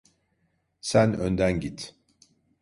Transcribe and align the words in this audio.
Sen 0.81 1.13
önden 1.19 1.59
git. 1.59 1.95